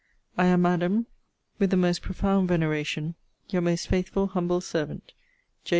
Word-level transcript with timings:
I 0.35 0.45
am, 0.47 0.63
Madam, 0.63 1.05
with 1.59 1.69
the 1.69 1.77
most 1.77 2.01
profound 2.01 2.47
veneration, 2.47 3.13
Your 3.49 3.61
most 3.61 3.87
faithful 3.87 4.25
humble 4.25 4.59
servant, 4.59 5.13
J. 5.63 5.69